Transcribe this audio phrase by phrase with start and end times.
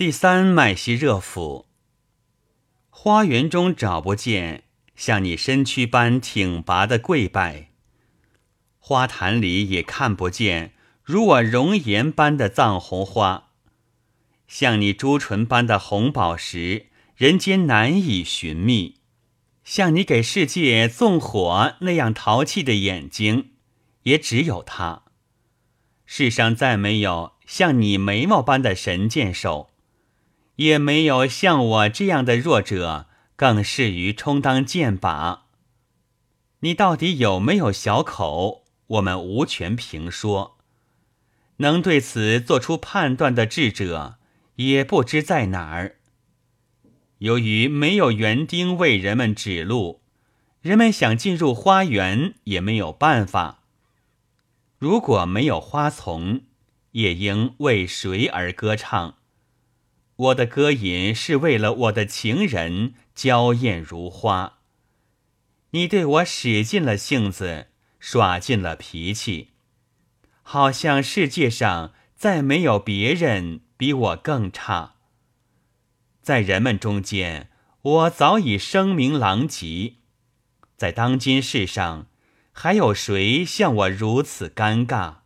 [0.00, 1.66] 第三脉息热府，
[2.88, 4.64] 花园中找不见
[4.96, 7.68] 像你身躯般挺拔的跪拜，
[8.78, 13.50] 花坛里也看不见如我容颜般的藏红花，
[14.48, 18.94] 像你朱唇般的红宝石，人间难以寻觅；
[19.64, 23.50] 像你给世界纵火那样淘气的眼睛，
[24.04, 25.02] 也只有他。
[26.06, 29.66] 世上再没有像你眉毛般的神箭手。
[30.60, 35.40] 也没有像我这样的弱者更适于充当剑靶。
[36.60, 38.64] 你到底有没有小口？
[38.86, 40.58] 我们无权评说。
[41.58, 44.18] 能对此做出判断的智者，
[44.56, 45.96] 也不知在哪儿。
[47.18, 50.02] 由于没有园丁为人们指路，
[50.60, 53.60] 人们想进入花园也没有办法。
[54.78, 56.42] 如果没有花丛，
[56.92, 59.14] 也应为谁而歌唱？
[60.20, 64.58] 我的歌吟是为了我的情人，娇艳如花。
[65.70, 69.48] 你对我使尽了性子，耍尽了脾气，
[70.42, 74.96] 好像世界上再没有别人比我更差。
[76.20, 77.48] 在人们中间，
[77.80, 79.94] 我早已声名狼藉；
[80.76, 82.08] 在当今世上，
[82.52, 85.20] 还有谁像我如此尴尬？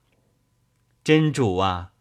[1.02, 1.93] 真主啊！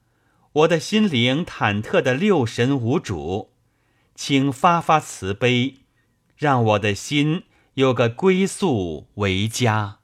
[0.54, 3.54] 我的心灵忐忑的六神无主，
[4.14, 5.80] 请发发慈悲，
[6.38, 10.03] 让我的心有个归宿为家。